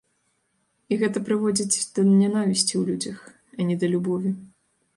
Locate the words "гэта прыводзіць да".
1.01-2.01